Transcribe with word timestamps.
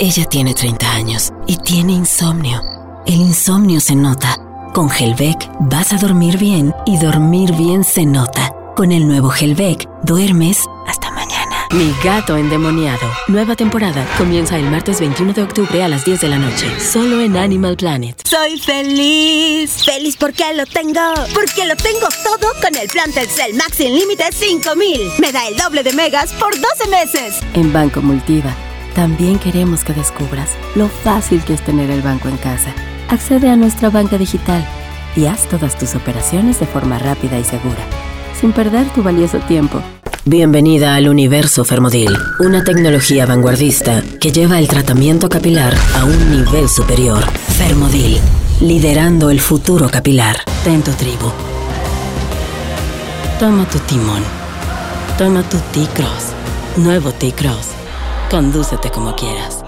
Ella 0.00 0.26
tiene 0.26 0.54
30 0.54 0.92
años 0.92 1.32
y 1.48 1.56
tiene 1.56 1.92
insomnio. 1.92 2.62
El 3.04 3.16
insomnio 3.16 3.80
se 3.80 3.96
nota. 3.96 4.38
Con 4.72 4.88
Helvec 4.92 5.50
vas 5.58 5.92
a 5.92 5.96
dormir 5.96 6.38
bien 6.38 6.72
y 6.86 6.98
dormir 6.98 7.52
bien 7.56 7.82
se 7.82 8.06
nota. 8.06 8.54
Con 8.76 8.92
el 8.92 9.08
nuevo 9.08 9.32
Helvec 9.34 9.88
duermes 10.04 10.62
hasta 10.86 11.10
mañana. 11.10 11.66
Mi 11.72 11.92
gato 12.04 12.36
endemoniado. 12.36 13.10
Nueva 13.26 13.56
temporada 13.56 14.06
comienza 14.16 14.56
el 14.56 14.70
martes 14.70 15.00
21 15.00 15.32
de 15.32 15.42
octubre 15.42 15.82
a 15.82 15.88
las 15.88 16.04
10 16.04 16.20
de 16.20 16.28
la 16.28 16.38
noche. 16.38 16.78
Solo 16.78 17.20
en 17.20 17.36
Animal 17.36 17.76
Planet. 17.76 18.22
Soy 18.24 18.56
feliz. 18.56 19.84
Feliz 19.84 20.16
porque 20.16 20.44
lo 20.54 20.64
tengo. 20.66 21.12
Porque 21.34 21.66
lo 21.66 21.74
tengo 21.74 22.06
todo 22.22 22.52
con 22.62 22.76
el 22.76 22.86
plan 22.86 23.10
Telcel 23.10 23.54
Max 23.54 23.80
Límite 23.80 24.30
5000. 24.30 25.14
Me 25.18 25.32
da 25.32 25.48
el 25.48 25.56
doble 25.56 25.82
de 25.82 25.92
megas 25.92 26.32
por 26.34 26.52
12 26.54 26.88
meses. 26.88 27.40
En 27.54 27.72
Banco 27.72 28.00
Multiva 28.00 28.54
también 28.98 29.38
queremos 29.38 29.84
que 29.84 29.92
descubras 29.92 30.56
lo 30.74 30.88
fácil 30.88 31.40
que 31.44 31.54
es 31.54 31.64
tener 31.64 31.88
el 31.88 32.02
banco 32.02 32.28
en 32.28 32.36
casa. 32.36 32.74
Accede 33.08 33.48
a 33.48 33.54
nuestra 33.54 33.90
banca 33.90 34.18
digital 34.18 34.66
y 35.14 35.26
haz 35.26 35.46
todas 35.46 35.78
tus 35.78 35.94
operaciones 35.94 36.58
de 36.58 36.66
forma 36.66 36.98
rápida 36.98 37.38
y 37.38 37.44
segura, 37.44 37.78
sin 38.40 38.50
perder 38.50 38.88
tu 38.88 39.04
valioso 39.04 39.38
tiempo. 39.38 39.80
Bienvenida 40.24 40.96
al 40.96 41.08
universo 41.08 41.64
Fermodil, 41.64 42.10
una 42.40 42.64
tecnología 42.64 43.24
vanguardista 43.24 44.02
que 44.20 44.32
lleva 44.32 44.58
el 44.58 44.66
tratamiento 44.66 45.28
capilar 45.28 45.76
a 45.94 46.04
un 46.04 46.32
nivel 46.32 46.68
superior. 46.68 47.24
Fermodil, 47.56 48.18
liderando 48.60 49.30
el 49.30 49.38
futuro 49.38 49.88
capilar. 49.88 50.38
Ten 50.64 50.82
tu 50.82 50.90
tribu. 50.90 51.30
Toma 53.38 53.64
tu 53.68 53.78
timón. 53.78 54.24
Toma 55.16 55.44
tu 55.48 55.56
T-Cross. 55.72 56.32
Nuevo 56.78 57.12
T-Cross 57.12 57.77
Condúcete 58.30 58.90
como 58.90 59.16
quieras. 59.16 59.64